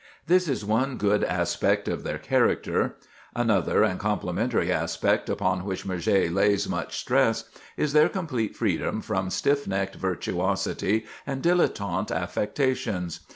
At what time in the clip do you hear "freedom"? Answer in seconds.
8.55-9.01